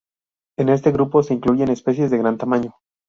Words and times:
En 0.57 0.69
este 0.69 0.91
grupo 0.91 1.21
se 1.21 1.35
incluyen 1.35 1.69
especies 1.69 2.09
de 2.09 2.17
gran 2.17 2.39
tamaño. 2.39 2.73